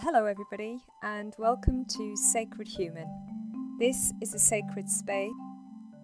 [0.00, 3.08] Hello, everybody, and welcome to Sacred Human.
[3.80, 5.32] This is a sacred space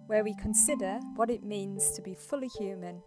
[0.07, 3.01] where we consider what it means to be fully human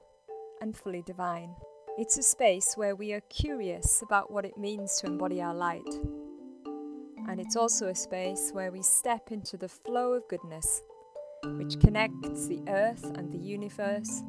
[0.62, 1.54] and fully divine.
[1.98, 5.87] It's a space where we are curious about what it means to embody our light.
[7.29, 10.82] And it's also a space where we step into the flow of goodness,
[11.45, 14.23] which connects the earth and the universe,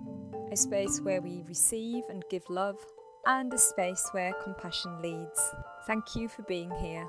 [0.51, 2.85] a space where we receive and give love,
[3.25, 5.39] and a space where compassion leads.
[5.85, 7.07] Thank you for being here.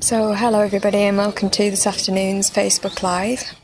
[0.00, 3.54] So, hello everybody, and welcome to this afternoon's Facebook Live.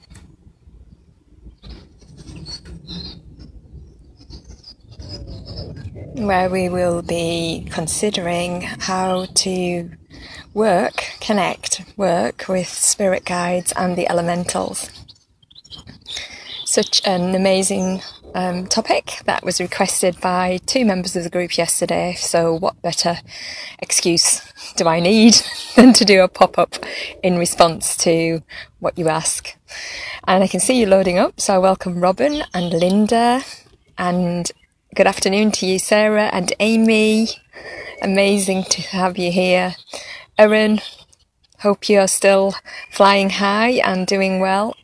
[6.17, 9.91] Where we will be considering how to
[10.53, 14.91] work, connect, work with spirit guides and the elementals.
[16.67, 18.03] Such an amazing
[18.35, 22.15] um, topic that was requested by two members of the group yesterday.
[22.19, 23.19] So, what better
[23.79, 24.43] excuse
[24.77, 25.35] do I need
[25.77, 26.75] than to do a pop up
[27.23, 28.43] in response to
[28.81, 29.57] what you ask?
[30.27, 33.43] And I can see you loading up, so I welcome Robin and Linda,
[33.97, 34.51] and
[34.95, 37.29] good afternoon to you, Sarah and Amy.
[38.03, 39.77] Amazing to have you here.
[40.37, 40.81] Erin,
[41.65, 42.53] hope you're still
[42.91, 44.77] flying high and doing well.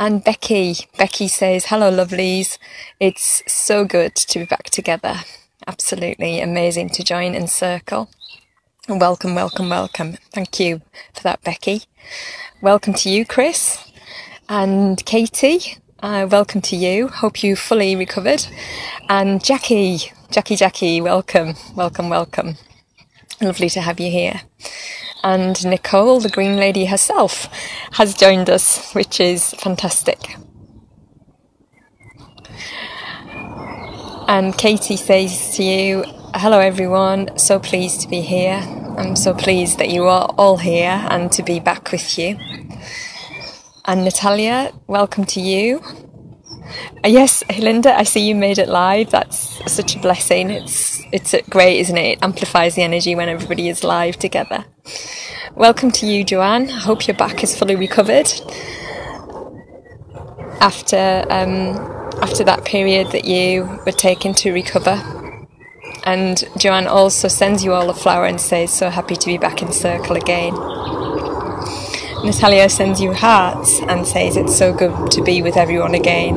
[0.00, 2.58] And Becky, Becky says, hello lovelies.
[2.98, 5.18] It's so good to be back together.
[5.68, 8.10] Absolutely amazing to join in circle.
[8.88, 10.16] Welcome, welcome, welcome.
[10.32, 10.82] Thank you
[11.14, 11.82] for that, Becky.
[12.60, 13.78] Welcome to you, Chris.
[14.48, 17.06] And Katie, uh, welcome to you.
[17.06, 18.44] Hope you fully recovered.
[19.08, 19.98] And Jackie,
[20.32, 22.56] Jackie, Jackie, welcome, welcome, welcome.
[23.40, 24.40] Lovely to have you here.
[25.24, 27.48] And Nicole, the Green Lady herself,
[27.92, 30.36] has joined us, which is fantastic.
[34.28, 36.04] And Katie says to you,
[36.34, 38.60] Hello everyone, so pleased to be here.
[38.98, 42.38] I'm so pleased that you are all here and to be back with you.
[43.86, 45.82] And Natalia, welcome to you.
[47.04, 49.10] Uh, yes, Linda, I see you made it live.
[49.10, 50.50] That's such a blessing.
[50.50, 52.18] It's it's great, isn't it?
[52.18, 54.66] It amplifies the energy when everybody is live together.
[55.54, 56.70] Welcome to you, Joanne.
[56.70, 58.30] I hope your back is fully recovered
[60.60, 61.76] after um,
[62.22, 65.02] after that period that you were taken to recover.
[66.04, 69.62] And Joanne also sends you all a flower and says, "So happy to be back
[69.62, 70.54] in circle again."
[72.24, 76.36] Natalia sends you hearts and says it's so good to be with everyone again.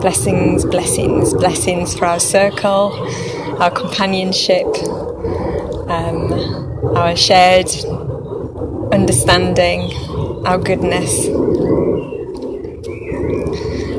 [0.00, 2.92] Blessings, blessings, blessings for our circle,
[3.60, 4.66] our companionship,
[5.88, 6.61] um,
[7.02, 7.68] our shared
[8.92, 9.92] understanding,
[10.46, 11.26] our goodness,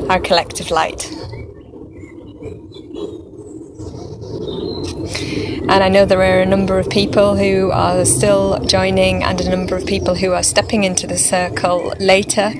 [0.08, 1.12] our collective light.
[5.68, 9.50] And I know there are a number of people who are still joining and a
[9.50, 12.54] number of people who are stepping into the circle later.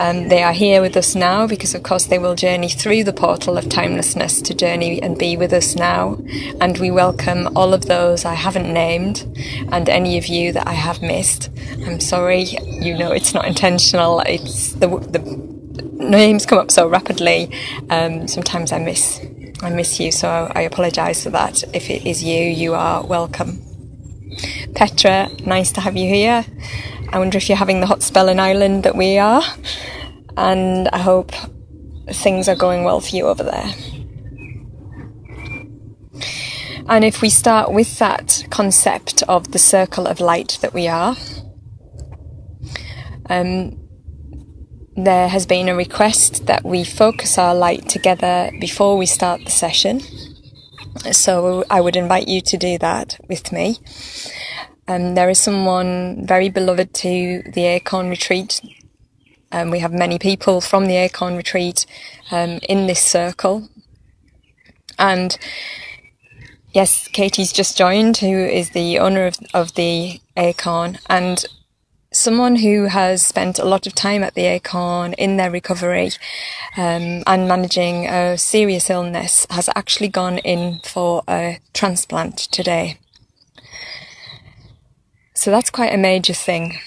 [0.00, 3.12] Um, they are here with us now because, of course, they will journey through the
[3.12, 6.18] portal of timelessness to journey and be with us now.
[6.58, 9.26] And we welcome all of those I haven't named
[9.70, 11.50] and any of you that I have missed.
[11.86, 14.20] I'm sorry, you know it's not intentional.
[14.20, 15.20] It's the, the
[15.92, 17.52] names come up so rapidly.
[17.90, 19.20] Um, sometimes I miss
[19.62, 21.62] I miss you, so I apologise for that.
[21.74, 23.60] If it is you, you are welcome.
[24.74, 26.46] Petra, nice to have you here.
[27.12, 29.42] I wonder if you're having the hot spell in Ireland that we are,
[30.36, 31.32] and I hope
[32.08, 33.74] things are going well for you over there.
[36.88, 41.16] And if we start with that concept of the circle of light that we are,
[43.28, 43.76] um,
[44.96, 49.50] there has been a request that we focus our light together before we start the
[49.50, 50.00] session.
[51.12, 53.78] So I would invite you to do that with me.
[54.90, 58.60] Um, there is someone very beloved to the Acorn Retreat.
[59.52, 61.86] Um, we have many people from the Acorn Retreat
[62.32, 63.68] um, in this circle.
[64.98, 65.38] And
[66.72, 70.98] yes, Katie's just joined, who is the owner of, of the Acorn.
[71.08, 71.44] And
[72.12, 76.10] someone who has spent a lot of time at the Acorn in their recovery
[76.76, 82.98] um, and managing a serious illness has actually gone in for a transplant today.
[85.40, 86.80] So that's quite a major thing.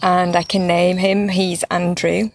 [0.00, 1.28] And I can name him.
[1.28, 2.30] He's Andrew.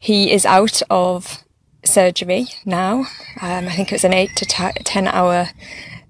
[0.00, 1.44] He is out of
[1.84, 3.06] surgery now.
[3.40, 5.50] Um, I think it was an eight to t- ten hour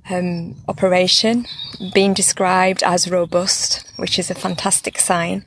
[0.09, 1.45] um, operation
[1.93, 5.45] being described as robust, which is a fantastic sign.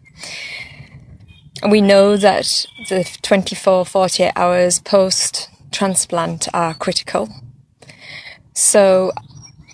[1.68, 7.28] we know that the 24, 48 hours post transplant are critical.
[8.54, 9.14] So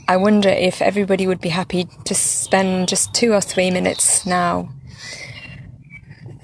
[0.09, 4.69] I wonder if everybody would be happy to spend just two or three minutes now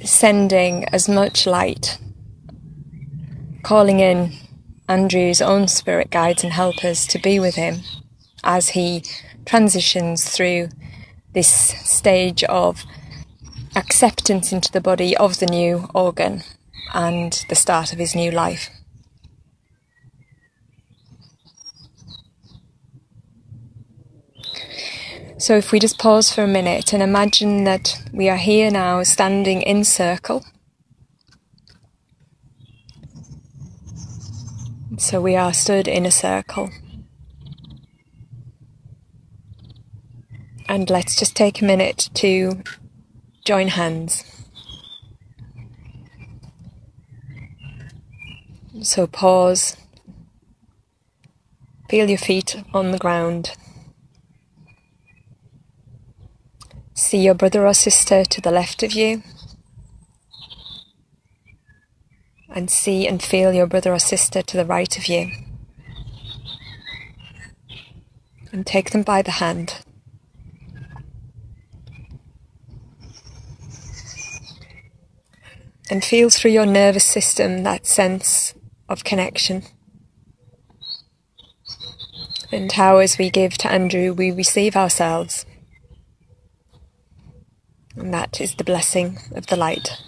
[0.03, 1.97] sending as much light,
[3.63, 4.33] calling in
[4.89, 7.79] Andrew's own spirit guides and helpers to be with him
[8.43, 9.01] as he
[9.45, 10.67] transitions through
[11.31, 12.83] this stage of
[13.77, 16.43] acceptance into the body of the new organ
[16.93, 18.69] and the start of his new life.
[25.43, 29.03] So, if we just pause for a minute and imagine that we are here now
[29.03, 30.45] standing in circle.
[34.97, 36.69] So, we are stood in a circle.
[40.69, 42.63] And let's just take a minute to
[43.43, 44.23] join hands.
[48.81, 49.75] So, pause,
[51.89, 53.57] feel your feet on the ground.
[56.95, 59.23] See your brother or sister to the left of you.
[62.49, 65.31] And see and feel your brother or sister to the right of you.
[68.51, 69.83] And take them by the hand.
[75.89, 78.53] And feel through your nervous system that sense
[78.87, 79.63] of connection.
[82.51, 85.45] And how, as we give to Andrew, we receive ourselves.
[87.95, 90.01] And that is the blessing of the light.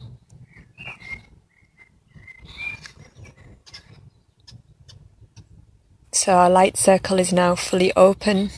[6.11, 8.49] So our light circle is now fully open.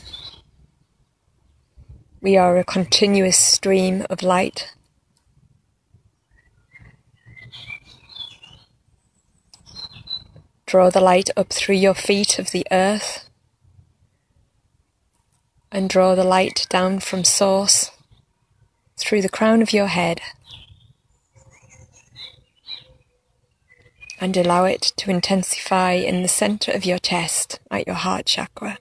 [2.22, 4.74] We are a continuous stream of light.
[10.64, 13.28] Draw the light up through your feet of the earth
[15.70, 17.90] and draw the light down from source
[18.98, 20.20] through the crown of your head
[24.20, 28.78] and allow it to intensify in the center of your chest at your heart chakra.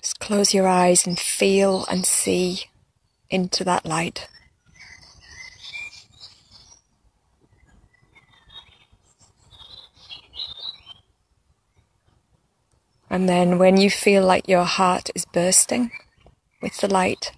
[0.00, 2.64] Just close your eyes and feel and see
[3.28, 4.28] into that light.
[13.10, 15.90] And then when you feel like your heart is bursting
[16.62, 17.32] with the light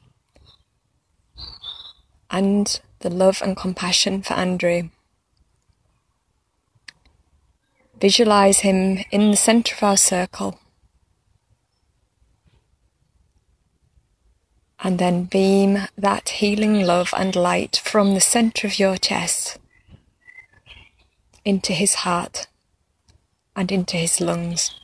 [2.31, 4.91] and the love and compassion for Andrew,
[7.99, 10.61] visualize him in the center of our circle.
[14.85, 19.59] And then beam that healing love and light from the center of your chest
[21.47, 22.47] into his heart
[23.57, 24.82] and into his lungs.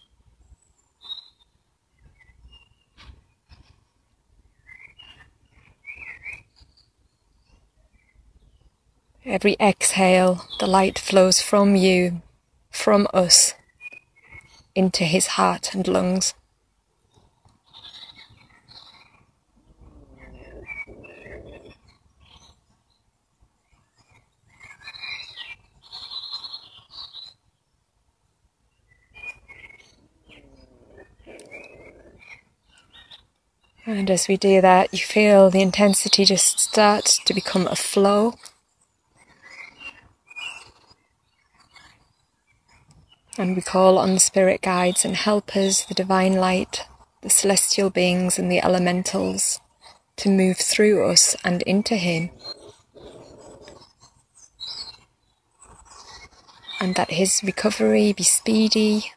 [9.29, 12.23] Every exhale, the light flows from you,
[12.71, 13.53] from us,
[14.75, 16.33] into his heart and lungs.
[33.85, 38.33] And as we do that, you feel the intensity just start to become a flow.
[43.39, 46.87] And we call on the spirit guides and helpers, the divine light,
[47.23, 49.61] the celestial beings, and the elementals
[50.17, 52.31] to move through us and into Him.
[56.81, 59.13] And that His recovery be speedy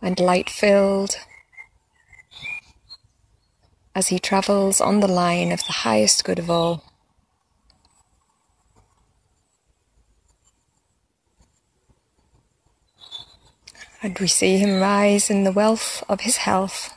[0.00, 1.16] and light filled
[3.92, 6.93] as He travels on the line of the highest good of all.
[14.04, 16.92] And we see him rise in the wealth of his health.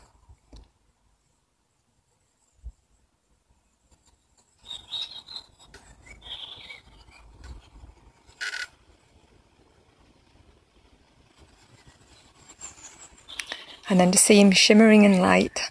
[13.89, 15.61] And then to see him shimmering in light,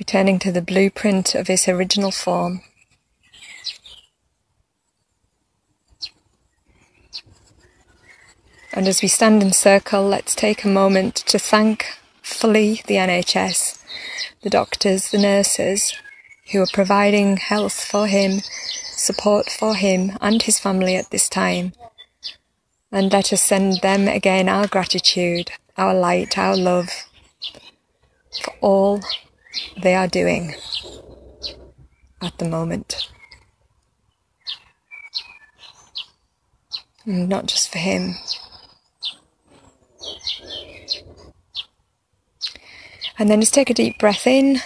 [0.00, 2.62] returning to the blueprint of his original form.
[8.80, 13.78] And as we stand in circle, let's take a moment to thank fully the NHS,
[14.40, 15.92] the doctors, the nurses
[16.50, 21.74] who are providing health for him, support for him and his family at this time.
[22.90, 26.88] And let us send them again our gratitude, our light, our love
[28.42, 29.02] for all
[29.82, 30.54] they are doing
[32.22, 33.10] at the moment.
[37.04, 38.14] And not just for him.
[43.18, 44.60] And then just take a deep breath in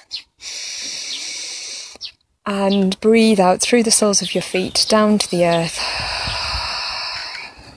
[2.47, 5.81] and breathe out through the soles of your feet down to the earth.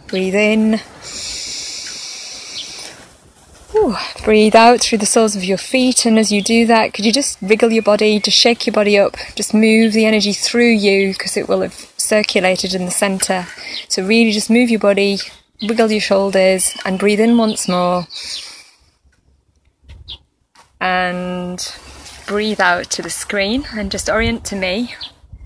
[0.07, 0.81] Breathe in.
[3.75, 7.05] Ooh, breathe out through the soles of your feet, and as you do that, could
[7.05, 10.71] you just wriggle your body, just shake your body up, just move the energy through
[10.71, 13.45] you because it will have circulated in the center.
[13.89, 15.19] So, really just move your body,
[15.61, 18.07] wiggle your shoulders, and breathe in once more.
[20.79, 21.59] And
[22.27, 24.93] breathe out to the screen and just orient to me.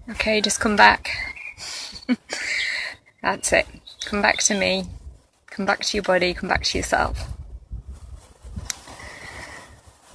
[0.09, 1.09] Okay, just come back.
[3.21, 3.67] That's it.
[4.05, 4.85] Come back to me.
[5.47, 7.27] Come back to your body, come back to yourself.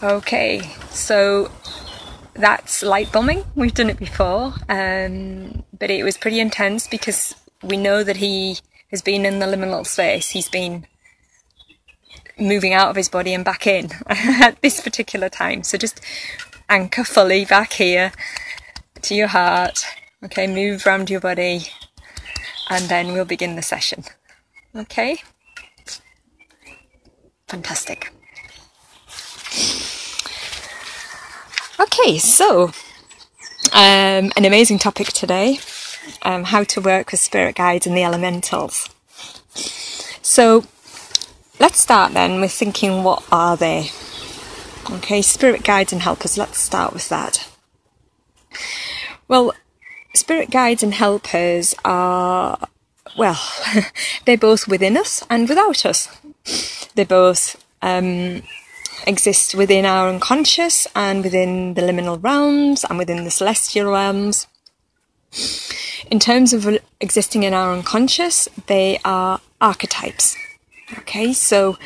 [0.02, 0.60] Okay,
[0.90, 1.50] so
[2.34, 3.44] that's light bombing.
[3.54, 8.58] We've done it before, um, but it was pretty intense because we know that he
[8.90, 10.30] has been in the liminal space.
[10.30, 10.86] He's been
[12.38, 15.62] moving out of his body and back in at this particular time.
[15.62, 16.00] So just
[16.68, 18.12] anchor fully back here
[19.02, 19.84] to your heart.
[20.24, 21.66] Okay, move around your body,
[22.70, 24.04] and then we'll begin the session.
[24.74, 25.18] Okay?
[27.46, 28.12] Fantastic.
[31.78, 32.72] Okay, so
[33.72, 35.58] um, an amazing topic today
[36.22, 38.88] um, how to work with spirit guides and the elementals.
[40.22, 40.64] So
[41.58, 43.90] let's start then with thinking what are they?
[44.90, 47.48] Okay, spirit guides and helpers, let's start with that.
[49.28, 49.52] Well,
[50.14, 52.58] spirit guides and helpers are,
[53.16, 53.40] well,
[54.24, 56.08] they're both within us and without us.
[56.94, 58.42] They're both um,
[59.06, 64.46] exists within our unconscious and within the liminal realms and within the celestial realms.
[66.10, 70.36] In terms of existing in our unconscious, they are archetypes.
[70.98, 71.78] Okay, so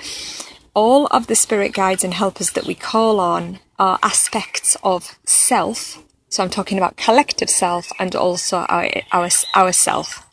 [0.75, 6.03] all of the spirit guides and helpers that we call on are aspects of self.
[6.29, 10.27] So I'm talking about collective self and also our, our, our self.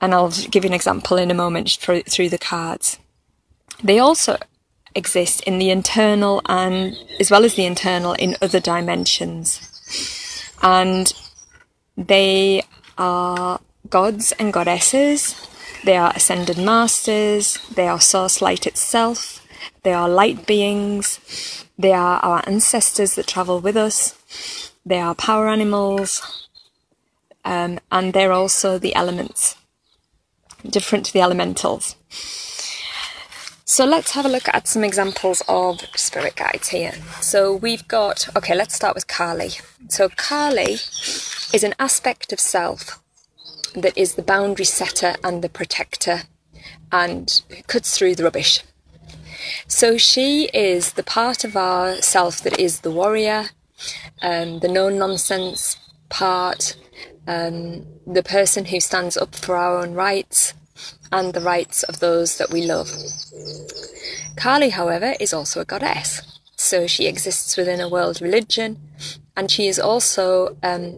[0.00, 2.98] And I'll give you an example in a moment through, through the cards.
[3.82, 4.36] They also
[4.94, 10.17] exist in the internal and as well as the internal in other dimensions.
[10.62, 11.12] And
[11.96, 12.62] they
[12.96, 15.34] are gods and goddesses,
[15.84, 19.46] they are ascended masters, they are source light itself,
[19.82, 25.48] they are light beings, they are our ancestors that travel with us, they are power
[25.48, 26.46] animals,
[27.44, 29.56] um, and they're also the elements,
[30.68, 31.94] different to the elementals.
[33.70, 36.94] So let's have a look at some examples of spirit guides here.
[37.20, 39.50] So we've got, okay, let's start with Kali.
[39.88, 40.78] So Kali
[41.52, 42.98] is an aspect of self
[43.74, 46.22] that is the boundary setter and the protector
[46.90, 48.62] and cuts through the rubbish.
[49.66, 53.50] So she is the part of our self that is the warrior,
[54.22, 55.76] um, the no nonsense
[56.08, 56.74] part,
[57.26, 60.54] um, the person who stands up for our own rights,
[61.12, 62.90] and the rights of those that we love.
[64.38, 66.22] Kali, however, is also a goddess,
[66.54, 68.78] so she exists within a world religion,
[69.36, 70.96] and she is also um,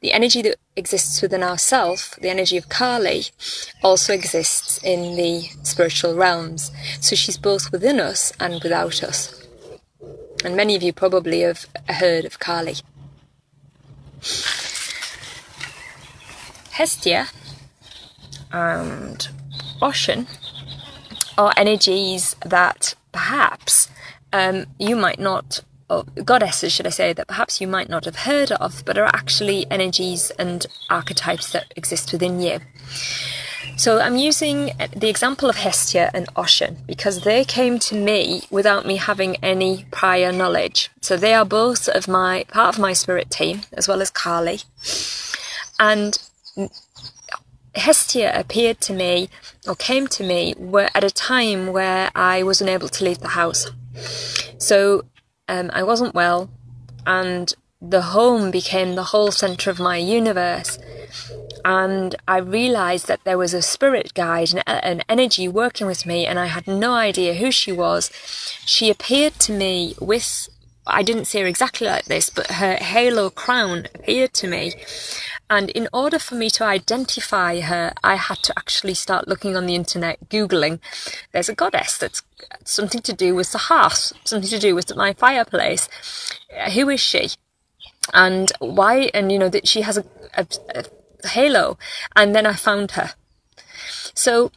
[0.00, 3.24] the energy that exists within ourself, the energy of Kali,
[3.82, 6.70] also exists in the spiritual realms.
[7.00, 9.44] So she's both within us and without us.
[10.44, 12.76] And many of you probably have heard of Kali.
[16.70, 17.26] Hestia
[18.52, 19.28] and
[19.82, 20.28] Oshun
[21.36, 23.88] are energies that perhaps
[24.32, 28.16] um, you might not, or goddesses, should I say, that perhaps you might not have
[28.16, 32.60] heard of, but are actually energies and archetypes that exist within you.
[33.76, 38.86] So I'm using the example of Hestia and Oshun because they came to me without
[38.86, 40.90] me having any prior knowledge.
[41.00, 44.60] So they are both of my part of my spirit team as well as Kali.
[45.80, 46.18] And
[47.76, 49.28] Hestia appeared to me
[49.66, 50.54] or came to me
[50.94, 53.70] at a time where I was unable to leave the house.
[54.58, 55.04] So
[55.48, 56.50] um, I wasn't well,
[57.06, 60.78] and the home became the whole center of my universe.
[61.64, 66.26] And I realized that there was a spirit guide, and an energy working with me,
[66.26, 68.10] and I had no idea who she was.
[68.66, 70.48] She appeared to me with
[70.86, 74.74] I didn't see her exactly like this, but her halo crown appeared to me.
[75.48, 79.66] And in order for me to identify her, I had to actually start looking on
[79.66, 80.80] the internet, Googling.
[81.32, 82.22] There's a goddess that's
[82.64, 85.88] something to do with the hearth, something to do with my fireplace.
[86.56, 87.30] Uh, who is she?
[88.12, 89.10] And why?
[89.14, 90.04] And you know, that she has a,
[90.36, 91.78] a, a halo.
[92.16, 93.10] And then I found her.
[94.14, 94.50] So,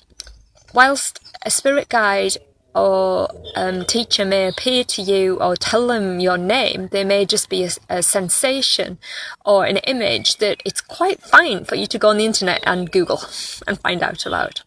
[0.73, 2.37] whilst a spirit guide
[2.77, 7.49] or um, teacher may appear to you or tell them your name, there may just
[7.49, 8.99] be a, a, sensation
[9.45, 12.91] or an image that it's quite fine for you to go on the internet and
[12.91, 13.21] Google
[13.65, 14.61] and find out aloud.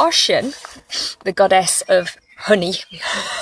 [0.00, 0.54] Oshun,
[1.22, 2.74] the goddess of honey,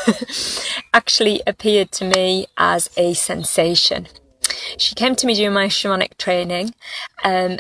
[0.95, 4.09] actually appeared to me as a sensation.
[4.77, 6.75] She came to me during my shamanic training
[7.25, 7.59] um,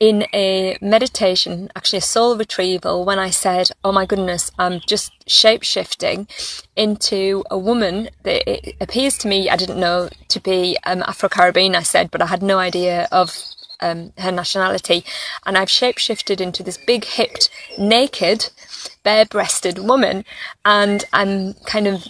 [0.00, 5.12] in a meditation, actually a soul retrieval, when I said, Oh my goodness, I'm just
[5.30, 6.26] shape shifting
[6.74, 11.28] into a woman that it appears to me, I didn't know to be um, Afro
[11.28, 13.36] Caribbean, I said, but I had no idea of
[13.80, 15.04] um, her nationality.
[15.44, 18.48] And I've shape shifted into this big hipped, naked,
[19.02, 20.24] bare breasted woman.
[20.64, 22.06] And I'm kind of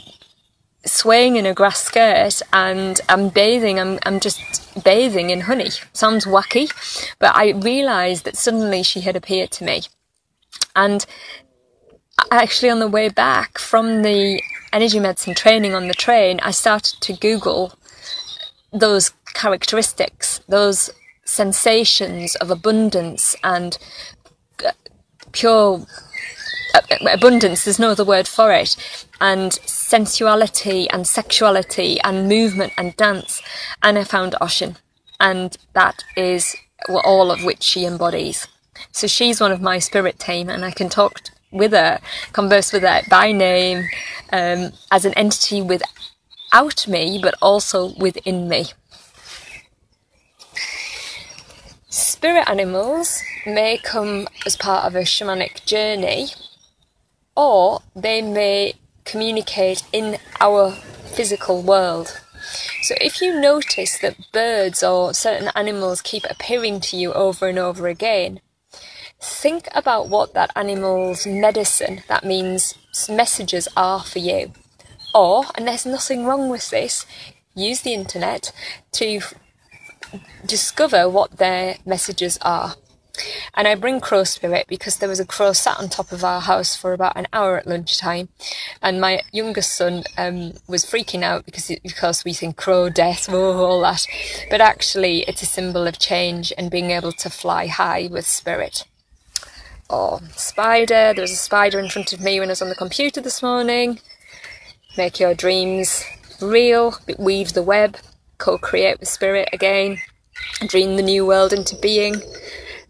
[0.84, 5.70] swaying in a grass skirt and I'm bathing, I'm, I'm just bathing in honey.
[5.92, 6.70] Sounds wacky,
[7.18, 9.82] but I realised that suddenly she had appeared to me.
[10.74, 11.04] And
[12.30, 17.00] actually, on the way back from the energy medicine training on the train, I started
[17.00, 17.72] to Google
[18.72, 20.90] those characteristics, those
[21.24, 23.78] sensations of abundance and
[24.64, 24.72] uh,
[25.32, 25.86] pure
[26.74, 26.80] uh,
[27.12, 28.76] abundance, there's no other word for it,
[29.20, 29.58] and
[29.90, 33.42] sensuality and sexuality and movement and dance.
[33.82, 34.76] And I found Oshun,
[35.18, 36.54] and that is
[36.88, 38.46] all of which she embodies.
[38.92, 41.20] So she's one of my spirit team, and I can talk
[41.50, 41.98] with her,
[42.32, 43.88] converse with her by name,
[44.32, 48.66] um, as an entity without me, but also within me.
[51.88, 56.28] Spirit animals may come as part of a shamanic journey
[57.34, 60.72] or they may communicate in our
[61.14, 62.20] physical world.
[62.82, 67.58] So if you notice that birds or certain animals keep appearing to you over and
[67.58, 68.40] over again,
[69.20, 72.74] think about what that animal's medicine, that means
[73.08, 74.52] messages, are for you.
[75.14, 77.04] Or, and there's nothing wrong with this,
[77.54, 78.52] use the internet
[78.92, 79.20] to
[80.46, 82.76] discover what their messages are.
[83.54, 86.40] And I bring crow spirit because there was a crow sat on top of our
[86.40, 88.28] house for about an hour at lunchtime,
[88.82, 93.58] and my youngest son um, was freaking out because because we think crow death, oh,
[93.64, 94.06] all that,
[94.50, 98.84] but actually it's a symbol of change and being able to fly high with spirit.
[99.92, 101.12] Oh, spider!
[101.14, 103.42] There was a spider in front of me when I was on the computer this
[103.42, 103.98] morning.
[104.96, 106.04] Make your dreams
[106.40, 107.96] real, weave the web,
[108.38, 109.98] co-create with spirit again,
[110.66, 112.22] dream the new world into being.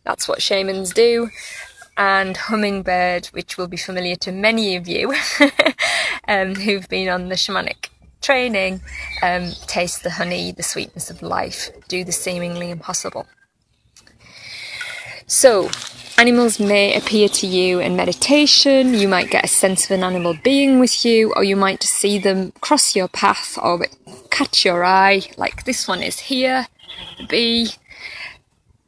[0.05, 1.31] That's what shamans do.
[1.97, 5.15] And hummingbird, which will be familiar to many of you
[6.29, 7.89] um, who've been on the shamanic
[8.21, 8.81] training,
[9.23, 13.27] um, taste the honey, the sweetness of life, do the seemingly impossible.
[15.27, 15.71] So,
[16.19, 20.37] animals may appear to you in meditation, you might get a sense of an animal
[20.43, 23.87] being with you, or you might just see them cross your path or
[24.31, 26.67] catch your eye, like this one is here,
[27.19, 27.71] the bee,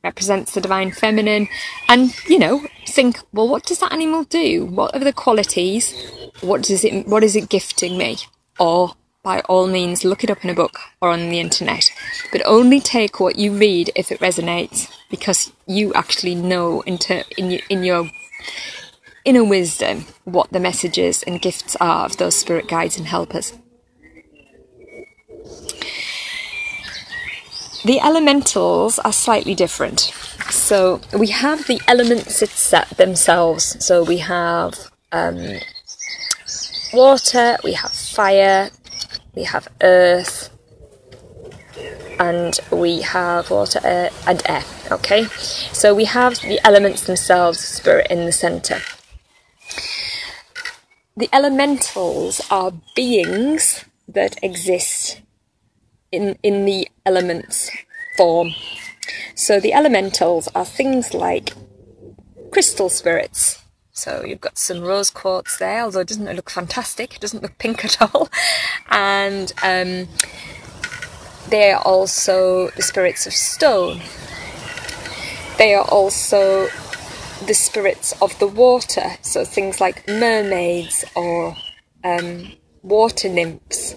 [0.04, 1.48] represents the divine feminine.
[1.88, 4.66] And you know think well what does that animal do?
[4.66, 5.94] What are the qualities?
[6.40, 8.18] What does it what is it gifting me?
[8.58, 11.90] Or by all means look it up in a book or on the internet.
[12.30, 17.24] But only take what you read if it resonates because you actually know in, ter-
[17.38, 18.10] in, in your
[19.24, 23.56] inner wisdom what the messages and gifts are of those spirit guides and helpers
[27.84, 30.12] The elementals are slightly different.
[30.50, 32.38] So we have the elements
[32.96, 33.84] themselves.
[33.84, 34.74] So we have
[35.10, 35.58] um,
[36.92, 38.70] water, we have fire,
[39.34, 40.50] we have earth,
[42.20, 44.62] and we have water air, and air.
[44.92, 45.24] Okay,
[45.72, 48.78] so we have the elements themselves, spirit in the center.
[51.16, 55.20] The elementals are beings that exist
[56.12, 57.70] in, in the elements
[58.16, 58.54] form.
[59.34, 61.52] So the elementals are things like
[62.52, 63.62] crystal spirits.
[63.92, 67.16] So you've got some rose quartz there, although it doesn't look fantastic.
[67.16, 68.28] It doesn't look pink at all.
[68.90, 70.08] And um,
[71.48, 74.00] they are also the spirits of stone.
[75.58, 76.68] They are also
[77.46, 81.56] the spirits of the water, so things like mermaids or
[82.04, 83.96] um, water nymphs.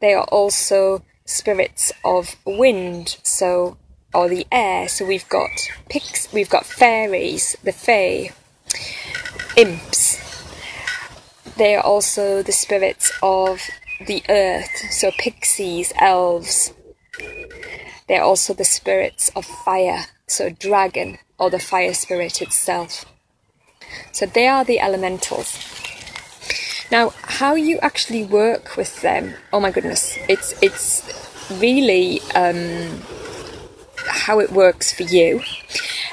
[0.00, 3.76] They are also spirits of wind, so
[4.14, 4.88] or the air.
[4.88, 5.50] So we've got
[5.88, 8.30] pix, we've got fairies, the fae,
[9.56, 10.20] imps.
[11.56, 13.60] They are also the spirits of
[14.06, 16.72] the earth, so pixies, elves.
[18.08, 23.04] They are also the spirits of fire, so dragon or the fire spirit itself.
[24.12, 25.58] So they are the elementals.
[26.92, 29.32] Now, how you actually work with them?
[29.50, 31.02] Oh my goodness, it's it's
[31.58, 33.00] really um,
[34.06, 35.40] how it works for you.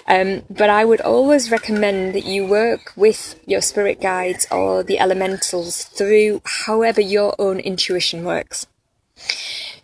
[0.07, 4.99] Um, but I would always recommend that you work with your spirit guides or the
[4.99, 8.65] elementals through however your own intuition works.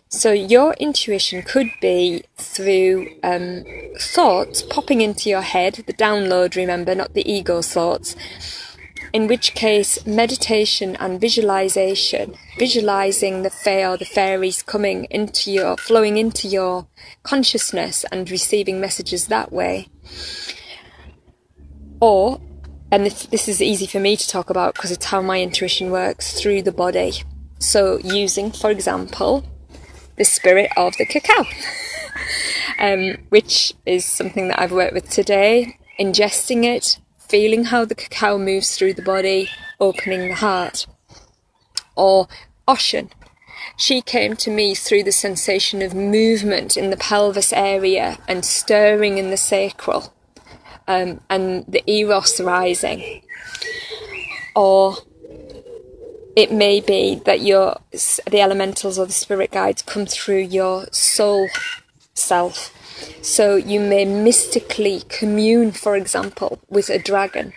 [0.08, 3.64] So your intuition could be through um,
[4.00, 8.16] thoughts popping into your head, the download, remember, not the ego thoughts.
[9.12, 15.76] In which case, meditation and visualization, visualizing the fae or the fairies coming into your,
[15.76, 16.86] flowing into your
[17.22, 19.88] consciousness and receiving messages that way,
[22.00, 22.40] or,
[22.90, 25.90] and this, this is easy for me to talk about because it's how my intuition
[25.90, 27.22] works through the body.
[27.58, 29.44] So, using, for example,
[30.16, 31.44] the spirit of the cacao,
[32.78, 38.38] um, which is something that I've worked with today, ingesting it, feeling how the cacao
[38.38, 39.48] moves through the body,
[39.80, 40.86] opening the heart.
[41.94, 42.28] Or
[42.68, 43.10] Oshun.
[43.76, 49.18] She came to me through the sensation of movement in the pelvis area and stirring
[49.18, 50.14] in the sacral
[50.88, 53.22] um, and the eros rising.
[54.54, 54.96] Or
[56.34, 61.48] it may be that your the elementals or the spirit guides come through your soul
[62.18, 62.72] self.
[63.22, 67.52] So you may mystically commune, for example, with a dragon,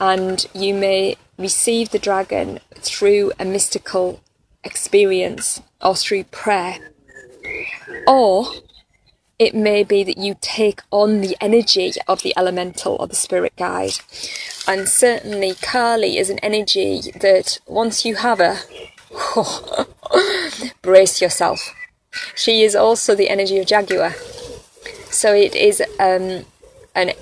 [0.00, 4.20] and you may receive the dragon through a mystical
[4.64, 6.78] experience or through prayer.
[8.06, 8.46] Or
[9.38, 13.54] it may be that you take on the energy of the elemental or the spirit
[13.56, 13.94] guide.
[14.68, 18.58] And certainly, Kali is an energy that once you have her,
[20.82, 21.74] brace yourself.
[22.34, 24.12] She is also the energy of Jaguar.
[25.10, 26.44] So it is um,
[26.94, 27.12] an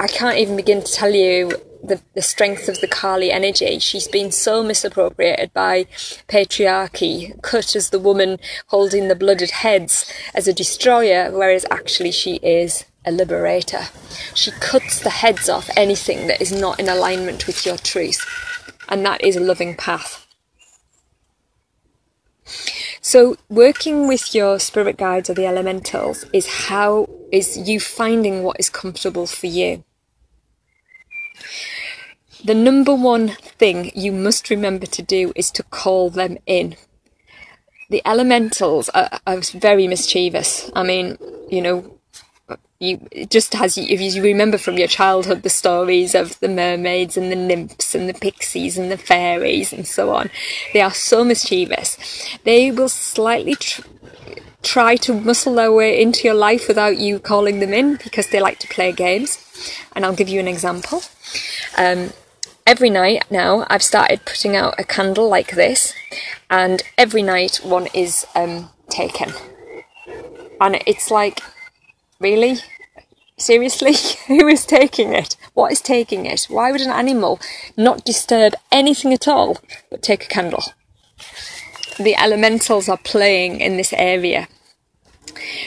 [0.00, 3.78] I can't even begin to tell you the, the strength of the Kali energy.
[3.78, 5.84] She's been so misappropriated by
[6.28, 12.36] patriarchy, cut as the woman holding the blooded heads as a destroyer, whereas actually she
[12.36, 13.84] is a liberator.
[14.34, 18.24] She cuts the heads off anything that is not in alignment with your truth,
[18.88, 20.26] and that is a loving path.
[23.08, 28.58] So working with your spirit guides or the elementals is how is you finding what
[28.58, 29.84] is comfortable for you.
[32.44, 36.74] The number one thing you must remember to do is to call them in.
[37.90, 40.68] The elementals are, are very mischievous.
[40.74, 41.16] I mean,
[41.48, 41.95] you know,
[42.78, 47.16] you just as you, if you remember from your childhood the stories of the mermaids
[47.16, 50.30] and the nymphs and the pixies and the fairies and so on.
[50.72, 51.96] They are so mischievous.
[52.44, 53.82] They will slightly tr-
[54.62, 58.40] try to muscle their way into your life without you calling them in because they
[58.40, 59.42] like to play games.
[59.94, 61.02] And i'll give you an example.
[61.78, 62.10] Um,
[62.66, 65.94] every night now i've started putting out a candle like this
[66.50, 69.32] and every night one is um, taken.
[70.60, 71.40] And it's like
[72.18, 72.56] Really?
[73.36, 73.94] Seriously?
[74.26, 75.36] Who is taking it?
[75.54, 76.46] What is taking it?
[76.48, 77.38] Why would an animal
[77.76, 79.58] not disturb anything at all
[79.90, 80.64] but take a candle?
[81.98, 84.48] The elementals are playing in this area.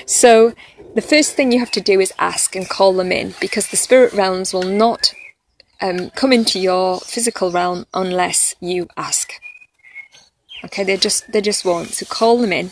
[0.05, 0.53] So,
[0.95, 3.77] the first thing you have to do is ask and call them in because the
[3.77, 5.13] spirit realms will not
[5.81, 9.33] um, come into your physical realm unless you ask.
[10.65, 11.89] Okay, they just they just won't.
[11.89, 12.71] So call them in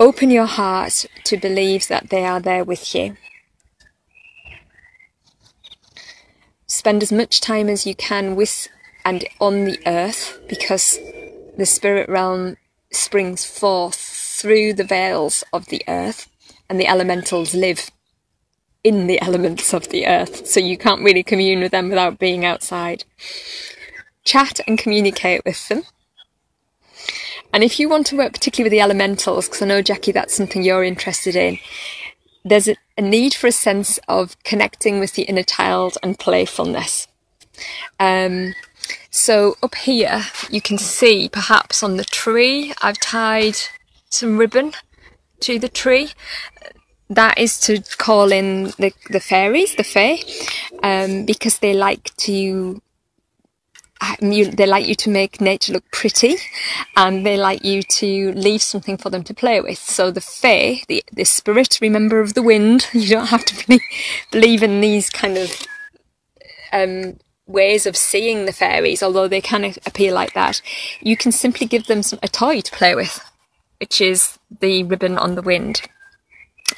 [0.00, 3.18] Open your heart to believe that they are there with you.
[6.66, 8.66] Spend as much time as you can with
[9.04, 10.98] and on the earth because
[11.58, 12.56] the spirit realm
[12.90, 16.30] springs forth through the veils of the earth
[16.70, 17.90] and the elementals live
[18.82, 22.42] in the elements of the earth, so you can't really commune with them without being
[22.42, 23.04] outside.
[24.24, 25.82] Chat and communicate with them
[27.52, 30.34] and if you want to work particularly with the elementals, because I know, Jackie, that's
[30.34, 31.58] something you're interested in,
[32.44, 37.08] there's a, a, need for a sense of connecting with the inner child and playfulness.
[37.98, 38.54] Um,
[39.10, 43.56] So up here, you can see perhaps on the tree, I've tied
[44.08, 44.72] some ribbon
[45.40, 46.10] to the tree.
[47.08, 50.20] That is to call in the, the fairies, the fae,
[50.82, 52.80] um, because they like to
[54.20, 56.36] you, they like you to make nature look pretty
[56.96, 59.78] and they like you to leave something for them to play with.
[59.78, 63.80] So the fae, the, the spirit, remember of the wind, you don't have to be,
[64.30, 65.66] believe in these kind of
[66.72, 70.62] um, ways of seeing the fairies, although they can appear like that.
[71.00, 73.20] You can simply give them some, a toy to play with,
[73.78, 75.82] which is the ribbon on the wind.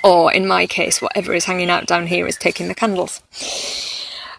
[0.02, 3.22] Or in my case, whatever is hanging out down here is taking the candles.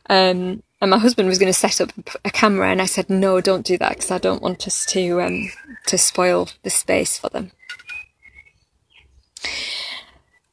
[0.10, 1.92] Um, and my husband was going to set up
[2.26, 5.22] a camera, and I said, "No, don't do that because I don't want us to
[5.22, 5.50] um,
[5.88, 7.52] to spoil the space for them."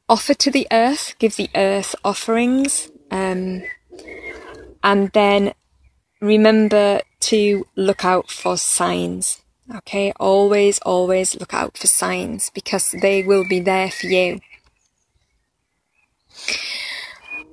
[0.09, 3.63] Offer to the earth, give the earth offerings, um,
[4.83, 5.53] and then
[6.21, 9.43] remember to look out for signs.
[9.75, 14.41] Okay, always, always look out for signs because they will be there for you.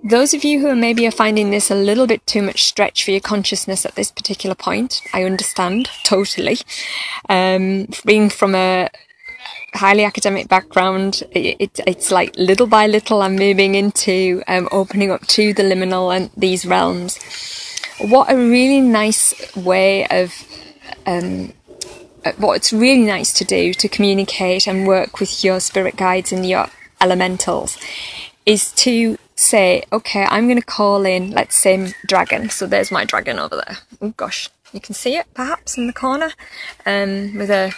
[0.04, 3.12] Those of you who maybe are finding this a little bit too much stretch for
[3.12, 6.58] your consciousness at this particular point, I understand totally.
[7.28, 8.90] Um, being from a
[9.74, 15.12] highly academic background, it, it, it's like little by little I'm moving into um, opening
[15.12, 17.18] up to the liminal and these realms.
[18.00, 20.32] What a really nice way of
[21.08, 21.54] um,
[22.24, 26.32] uh, what it's really nice to do to communicate and work with your spirit guides
[26.32, 26.68] and your
[27.02, 27.78] elementals
[28.46, 32.50] is to say, okay, I'm going to call in, let's say, dragon.
[32.50, 33.78] So there's my dragon over there.
[34.02, 36.32] Oh gosh, you can see it perhaps in the corner
[36.86, 37.74] um, with a,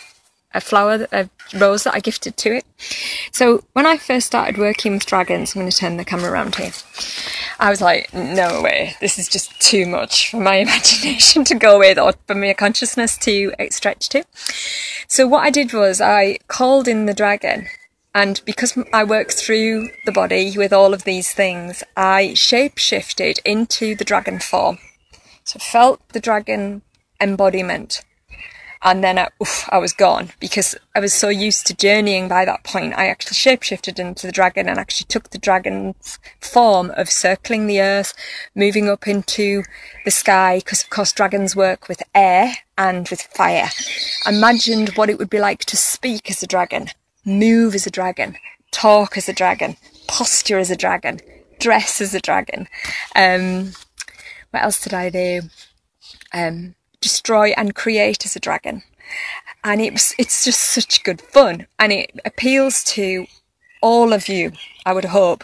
[0.53, 2.65] a flower, a rose that I gifted to it.
[3.31, 6.55] So when I first started working with dragons, I'm going to turn the camera around
[6.55, 6.71] here.
[7.59, 11.77] I was like, no way, this is just too much for my imagination to go
[11.79, 14.23] with or for my consciousness to stretch to.
[15.07, 17.67] So what I did was I called in the dragon
[18.19, 23.39] and because I work through the body with all of these things, I shape shifted
[23.45, 24.77] into the dragon form.
[25.45, 26.81] So felt the dragon
[27.21, 28.01] embodiment.
[28.83, 32.43] And then I, oof, I was gone because I was so used to journeying by
[32.43, 32.93] that point.
[32.97, 37.79] I actually shapeshifted into the dragon and actually took the dragon's form of circling the
[37.79, 38.13] earth,
[38.53, 39.63] moving up into
[40.03, 43.69] the sky, because of course dragons work with air and with fire.
[44.25, 46.89] I Imagined what it would be like to speak as a dragon
[47.25, 48.37] move as a dragon,
[48.71, 49.77] talk as a dragon,
[50.07, 51.19] posture as a dragon,
[51.59, 52.67] dress as a dragon.
[53.15, 53.73] Um,
[54.51, 55.41] what else did I do?
[56.33, 58.83] Um, destroy and create as a dragon.
[59.63, 61.67] And it was, it's just such good fun.
[61.77, 63.25] And it appeals to
[63.81, 64.51] all of you,
[64.85, 65.43] I would hope.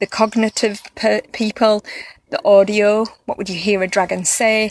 [0.00, 1.84] The cognitive per- people,
[2.30, 4.70] the audio, what would you hear a dragon say?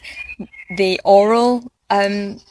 [0.76, 2.42] The oral um,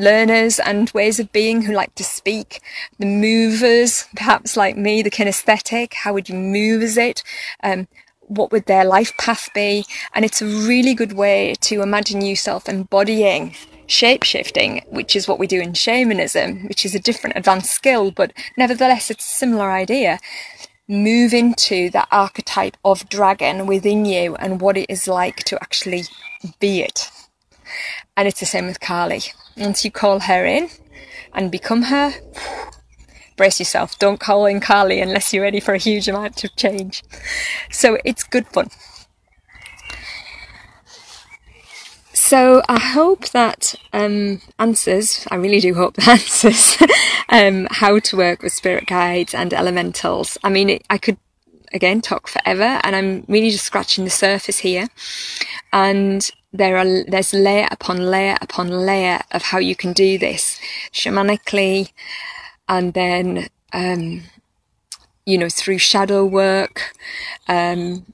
[0.00, 2.60] learners and ways of being who like to speak,
[2.98, 7.22] the movers, perhaps like me, the kinesthetic, how would you move as it?
[7.62, 7.86] Um,
[8.22, 9.84] what would their life path be?
[10.14, 13.54] And it's a really good way to imagine yourself embodying
[13.90, 18.10] shape shifting, which is what we do in shamanism, which is a different advanced skill,
[18.10, 20.20] but nevertheless, it's a similar idea.
[20.88, 26.04] Move into that archetype of dragon within you and what it is like to actually
[26.60, 27.10] be it.
[28.16, 29.22] And it's the same with Kali.
[29.60, 30.70] Once you call her in
[31.34, 32.14] and become her,
[33.36, 33.98] brace yourself.
[33.98, 37.02] Don't call in Kali unless you're ready for a huge amount of change.
[37.70, 38.68] So it's good fun.
[42.12, 46.76] So I hope that um, answers, I really do hope that answers
[47.28, 50.38] um, how to work with spirit guides and elementals.
[50.42, 51.18] I mean, it, I could
[51.72, 54.88] again talk forever and I'm really just scratching the surface here.
[55.72, 60.58] And there are there's layer upon layer upon layer of how you can do this
[60.92, 61.92] shamanically.
[62.68, 64.22] And then um,
[65.24, 66.92] you know through shadow work
[67.48, 68.06] um,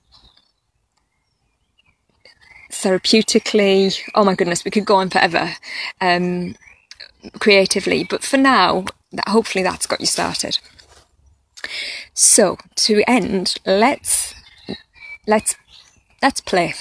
[2.71, 3.99] therapeutically.
[4.15, 5.53] Oh my goodness we could go on forever
[6.01, 6.57] um,
[7.39, 8.05] creatively.
[8.05, 8.85] But for now
[9.27, 10.59] hopefully that's got you started.
[12.13, 14.35] So to end let's
[15.27, 15.57] let's
[16.23, 16.75] let's play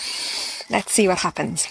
[0.69, 1.67] let's see what happens.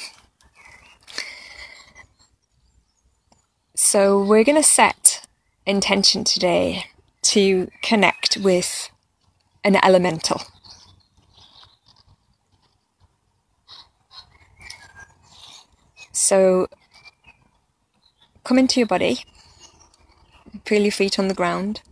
[3.74, 5.26] So, we're going to set
[5.66, 6.84] intention today
[7.22, 8.90] to connect with
[9.64, 10.42] an elemental.
[16.12, 16.68] So,
[18.44, 19.24] come into your body,
[20.64, 21.82] feel your feet on the ground.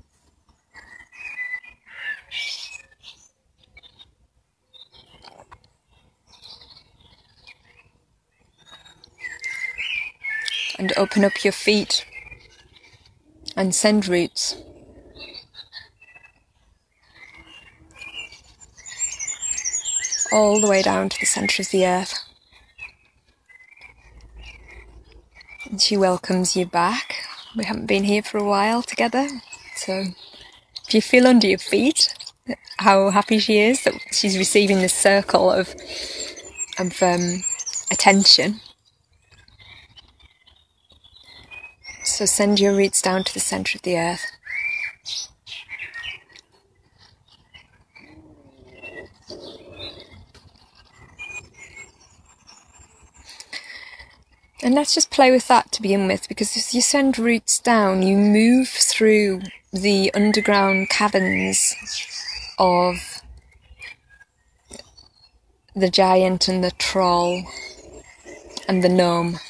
[10.79, 12.05] And open up your feet
[13.57, 14.57] and send roots.
[20.33, 22.19] All the way down to the centre of the earth.
[25.71, 27.17] And she welcomes you back.
[27.57, 29.29] We haven't been here for a while together,
[29.77, 30.05] so
[30.89, 32.15] do you feel under your feet
[32.79, 35.75] how happy she is that she's receiving this circle of
[36.79, 37.43] of um,
[37.91, 38.61] attention?
[42.23, 44.25] So send your roots down to the centre of the earth.
[54.63, 58.03] And let's just play with that to begin with, because as you send roots down,
[58.03, 59.41] you move through
[59.73, 61.75] the underground caverns
[62.57, 63.21] of
[65.75, 67.43] the giant and the troll
[68.69, 69.41] and the gnome.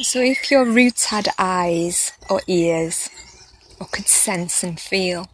[0.00, 3.10] So, if your roots had eyes or ears,
[3.78, 5.28] or could sense and feel,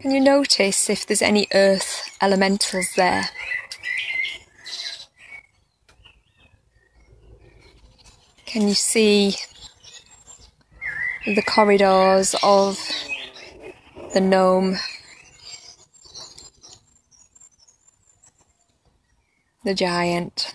[0.00, 3.28] can you notice if there's any earth elementals there?
[8.46, 9.34] Can you see
[11.26, 12.78] the corridors of
[14.14, 14.76] the gnome?
[19.62, 20.54] The giant.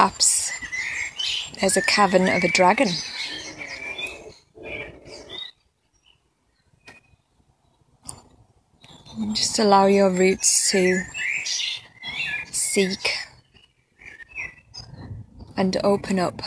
[0.00, 0.50] Perhaps
[1.60, 2.88] there's a cavern of a dragon.
[9.34, 11.02] Just allow your roots to
[12.50, 13.12] seek
[15.54, 16.40] and open up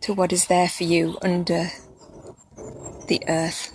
[0.00, 1.68] to what is there for you under
[3.06, 3.72] the earth.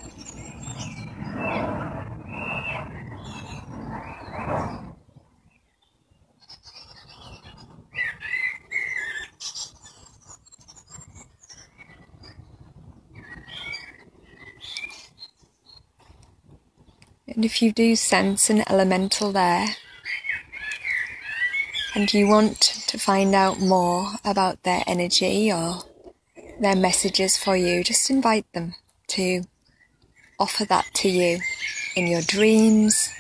[17.36, 19.68] And if you do sense an elemental there,
[21.94, 25.84] and you want to find out more about their energy or
[26.60, 28.74] their messages for you, just invite them
[29.06, 29.44] to
[30.40, 31.38] offer that to you
[31.96, 33.12] in your dreams,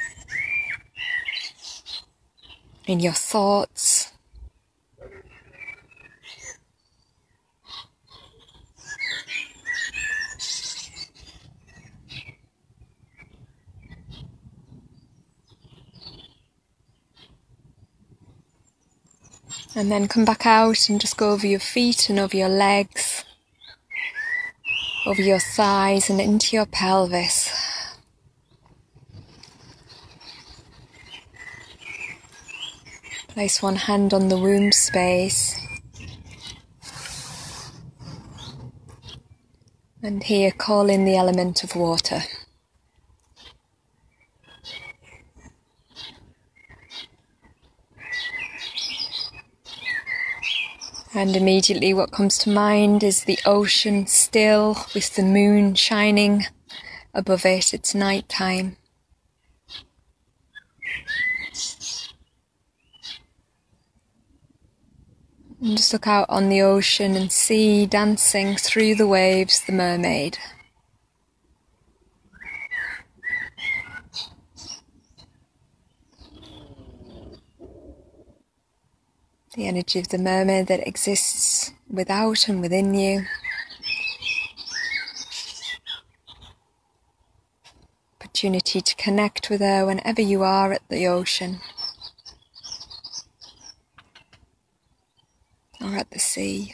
[2.87, 3.92] in your thoughts,
[19.83, 23.25] And then come back out and just go over your feet and over your legs,
[25.05, 27.51] over your thighs and into your pelvis.
[33.27, 35.59] Place one hand on the womb space.
[40.01, 42.21] And here call in the element of water.
[51.23, 56.43] And immediately, what comes to mind is the ocean still with the moon shining
[57.13, 57.73] above it.
[57.73, 58.75] It's night time.
[65.61, 70.37] And just look out on the ocean and see dancing through the waves the mermaid.
[79.53, 83.25] The energy of the mermaid that exists without and within you.
[88.19, 91.59] Opportunity to connect with her whenever you are at the ocean
[95.79, 96.73] or at the sea.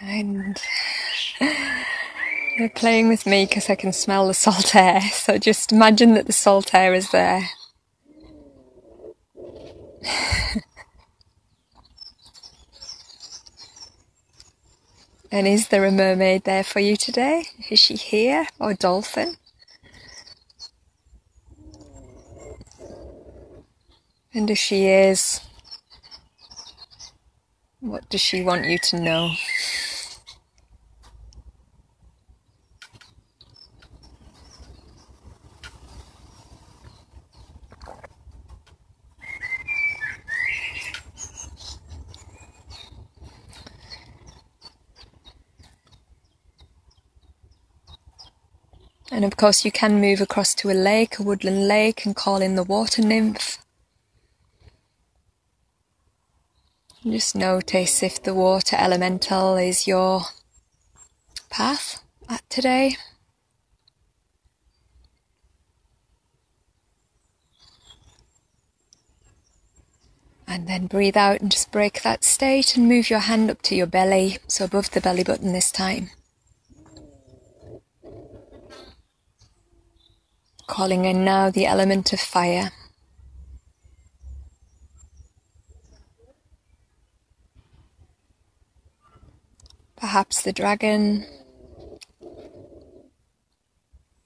[0.00, 0.60] And
[2.58, 5.00] they're playing with me because I can smell the salt air.
[5.12, 7.48] So just imagine that the salt air is there
[15.30, 17.44] and is there a mermaid there for you today?
[17.70, 19.36] Is she here or dolphin?
[24.34, 25.40] And if she is,
[27.80, 29.30] what does she want you to know?
[49.16, 52.42] And of course, you can move across to a lake, a woodland lake, and call
[52.42, 53.56] in the water nymph.
[57.02, 60.20] Just notice if the water elemental is your
[61.48, 62.98] path at today.
[70.46, 73.74] And then breathe out and just break that state and move your hand up to
[73.74, 76.10] your belly, so above the belly button this time.
[80.66, 82.72] Calling in now the element of fire.
[89.96, 91.24] Perhaps the dragon,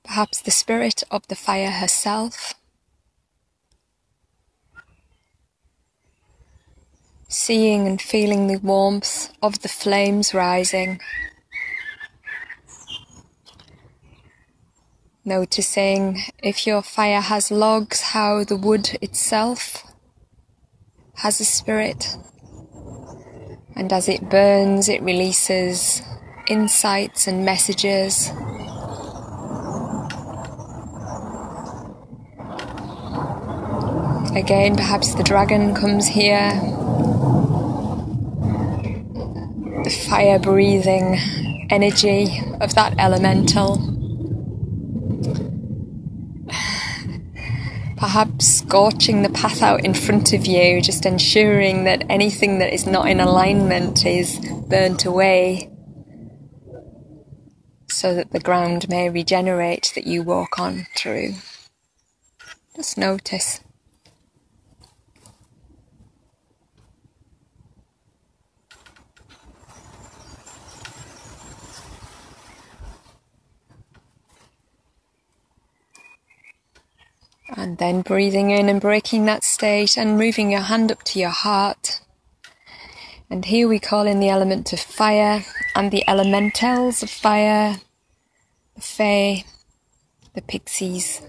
[0.02, 2.54] perhaps the spirit of the fire herself.
[7.28, 11.00] Seeing and feeling the warmth of the flames rising.
[15.24, 19.84] Noticing if your fire has logs, how the wood itself
[21.16, 22.16] has a spirit.
[23.76, 26.00] And as it burns, it releases
[26.48, 28.30] insights and messages.
[34.34, 36.50] Again, perhaps the dragon comes here.
[39.84, 41.18] The fire breathing
[41.68, 43.89] energy of that elemental.
[48.00, 52.86] Perhaps scorching the path out in front of you, just ensuring that anything that is
[52.86, 55.70] not in alignment is burnt away
[57.88, 61.34] so that the ground may regenerate that you walk on through.
[62.74, 63.60] Just notice.
[77.56, 81.30] And then breathing in and breaking that state and moving your hand up to your
[81.30, 82.00] heart.
[83.28, 85.44] And here we call in the element of fire
[85.74, 87.76] and the elementals of fire,
[88.74, 89.44] the fae,
[90.34, 91.22] the pixies.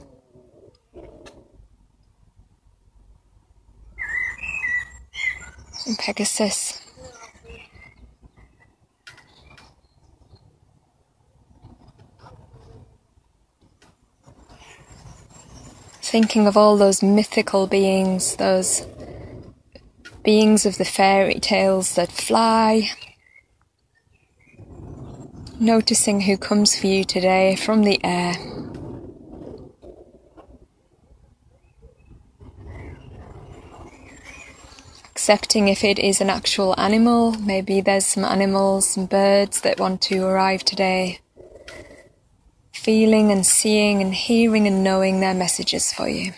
[5.85, 6.80] And Pegasus.
[16.11, 18.85] Thinking of all those mythical beings, those
[20.25, 22.89] beings of the fairy tales that fly.
[25.57, 28.33] Noticing who comes for you today from the air.
[35.11, 40.01] Accepting if it is an actual animal, maybe there's some animals, some birds that want
[40.01, 41.21] to arrive today
[42.81, 46.33] feeling and seeing and hearing and knowing their messages for you.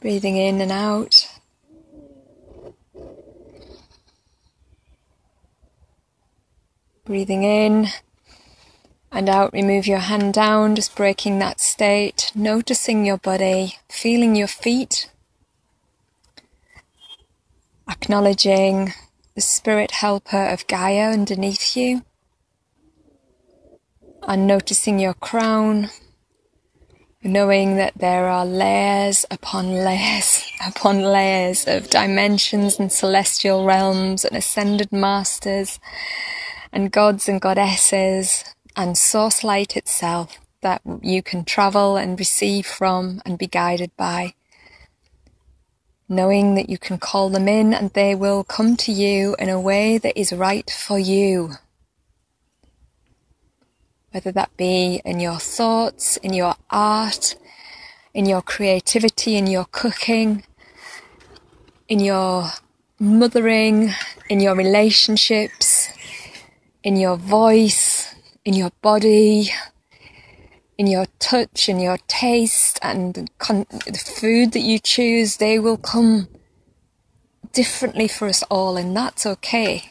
[0.00, 1.17] Breathing in and out.
[7.08, 7.86] Breathing in
[9.10, 14.46] and out, remove your hand down, just breaking that state, noticing your body, feeling your
[14.46, 15.10] feet,
[17.88, 18.92] acknowledging
[19.34, 22.02] the spirit helper of Gaia underneath you,
[24.24, 25.88] and noticing your crown,
[27.22, 34.36] knowing that there are layers upon layers upon layers of dimensions and celestial realms and
[34.36, 35.80] ascended masters
[36.72, 38.44] and gods and goddesses
[38.76, 44.34] and source light itself that you can travel and receive from and be guided by.
[46.08, 49.60] Knowing that you can call them in and they will come to you in a
[49.60, 51.52] way that is right for you.
[54.10, 57.36] Whether that be in your thoughts, in your art,
[58.14, 60.44] in your creativity, in your cooking,
[61.88, 62.50] in your
[62.98, 63.90] mothering,
[64.28, 65.67] in your relationships,
[66.82, 68.14] in your voice,
[68.44, 69.50] in your body,
[70.76, 75.76] in your touch, in your taste, and con- the food that you choose, they will
[75.76, 76.28] come
[77.52, 79.90] differently for us all, and that's okay.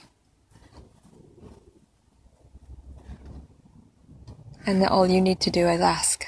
[4.65, 6.25] And that all you need to do is ask.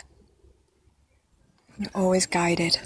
[1.77, 2.77] You're always guided.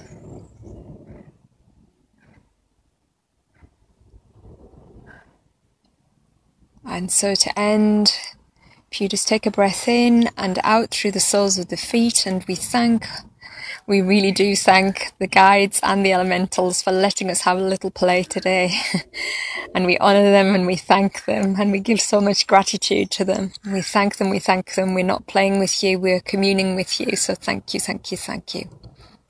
[6.86, 8.14] And so to end,
[8.92, 12.26] if you just take a breath in and out through the soles of the feet,
[12.26, 13.08] and we thank,
[13.88, 17.92] we really do thank the guides and the elementals for letting us have a little
[17.92, 18.74] play today.
[19.76, 23.26] and we honour them and we thank them and we give so much gratitude to
[23.26, 23.54] them.
[23.72, 24.96] We thank them, we thank them.
[24.96, 27.16] We're not playing with you, we're communing with you.
[27.18, 28.70] So thank you, thank you, thank you.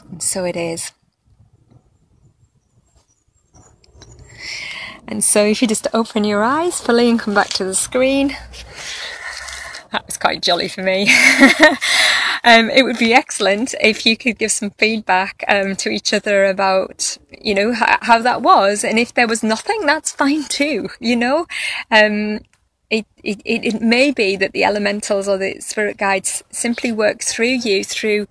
[0.09, 0.91] And so it is.
[5.07, 8.35] And so if you just open your eyes fully and come back to the screen,
[9.91, 11.03] that was quite jolly for me.
[12.43, 16.45] um, it would be excellent if you could give some feedback um, to each other
[16.45, 18.83] about, you know, how, that was.
[18.83, 21.45] And if there was nothing, that's fine too, you know.
[21.91, 22.39] Um,
[22.89, 27.47] it, it, it may be that the elementals or the spirit guides simply work through
[27.47, 28.27] you through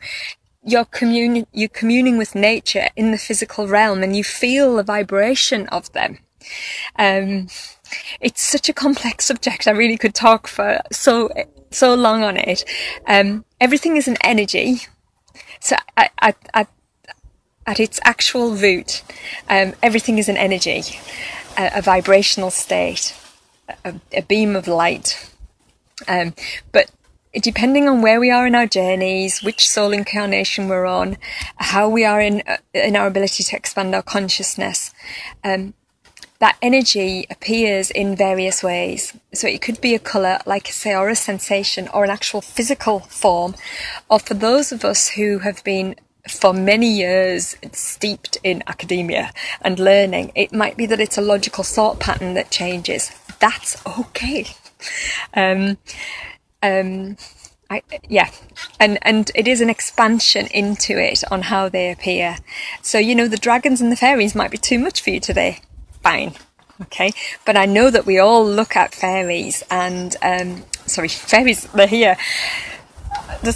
[0.64, 5.66] your commun you're communing with nature in the physical realm and you feel the vibration
[5.68, 6.18] of them
[6.96, 7.48] um,
[8.20, 9.66] it's such a complex subject.
[9.66, 11.30] I really could talk for so
[11.70, 12.64] so long on it.
[13.06, 14.80] Um, everything is an energy.
[15.60, 16.68] So at, at,
[17.66, 19.02] at, its actual root,
[19.48, 20.82] um, everything is an energy,
[21.56, 23.14] a, a vibrational state,
[23.84, 25.30] a, a, beam of light.
[26.08, 26.34] Um,
[26.72, 26.90] but
[27.40, 31.16] depending on where we are in our journeys, which soul incarnation we're on,
[31.56, 34.92] how we are in uh, in our ability to expand our consciousness,
[35.44, 35.74] um,
[36.42, 39.16] that energy appears in various ways.
[39.32, 42.40] So it could be a colour, like I say, or a sensation, or an actual
[42.40, 43.54] physical form.
[44.10, 45.94] Or for those of us who have been
[46.28, 49.30] for many years steeped in academia
[49.60, 53.12] and learning, it might be that it's a logical thought pattern that changes.
[53.38, 54.46] That's okay.
[55.34, 55.78] Um,
[56.60, 57.18] um,
[57.70, 58.30] I, yeah,
[58.80, 62.38] and and it is an expansion into it on how they appear.
[62.82, 65.60] So you know the dragons and the fairies might be too much for you today
[66.02, 66.34] fine.
[66.82, 67.12] Okay,
[67.46, 72.16] but I know that we all look at fairies and um, sorry, fairies they're here.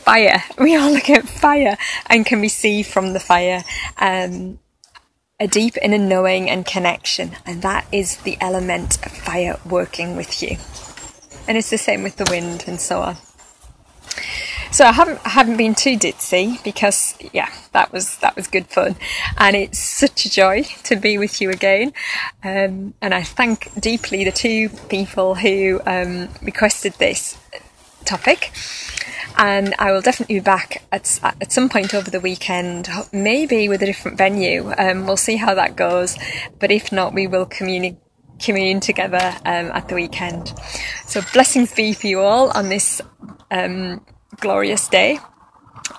[0.00, 0.42] Fire.
[0.58, 1.76] We all look at fire
[2.06, 3.62] and can receive from the fire
[3.98, 4.58] um,
[5.38, 10.42] a deep inner knowing and connection, and that is the element of fire working with
[10.42, 10.56] you.
[11.46, 13.16] And it's the same with the wind and so on.
[14.72, 18.68] So I haven't I haven't been too ditzy because yeah, that was that was good
[18.68, 18.94] fun,
[19.36, 21.92] and it's such a joy to be with you again.
[22.44, 27.36] Um, and I thank deeply the two people who um, requested this
[28.04, 28.52] topic.
[29.38, 33.82] And I will definitely be back at at some point over the weekend, maybe with
[33.82, 34.72] a different venue.
[34.78, 36.16] Um, we'll see how that goes,
[36.60, 37.98] but if not, we will communicate
[38.40, 40.54] commune together um, at the weekend.
[41.06, 43.02] So blessings be for you all on this
[43.50, 44.00] um,
[44.36, 45.18] glorious day.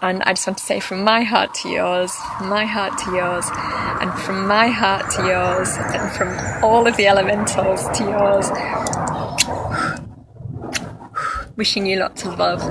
[0.01, 3.45] And I just want to say from my heart to yours, my heart to yours,
[4.01, 8.49] and from my heart to yours, and from all of the elementals to yours.
[11.55, 12.61] Wishing you lots of love.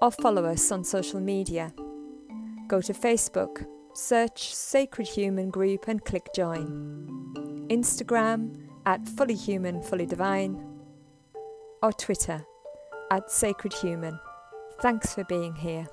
[0.00, 1.74] or follow us on social media.
[2.68, 7.66] Go to Facebook, search Sacred Human Group and click join.
[7.68, 8.56] Instagram
[8.86, 10.58] at Fully Human, Fully Divine,
[11.82, 12.46] or Twitter
[13.10, 14.18] at Sacred Human.
[14.80, 15.86] Thanks for being here.